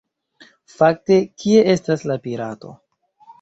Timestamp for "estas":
1.75-2.07